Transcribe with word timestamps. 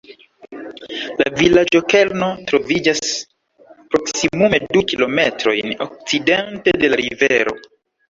La 1.19 1.27
vilaĝo-kerno 1.41 2.31
troviĝas 2.49 3.13
proksimume 3.93 4.63
du 4.67 4.85
kilometrojn 4.95 5.81
okcidente 5.89 6.79
de 6.83 6.95
la 6.97 7.05
rivero. 7.07 7.61